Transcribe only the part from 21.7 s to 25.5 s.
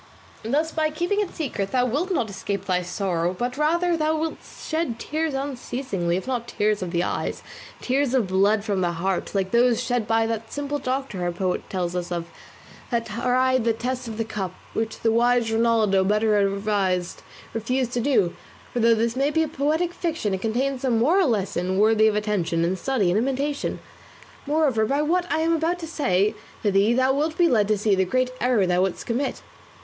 worthy of attention and study and imitation. Moreover by what I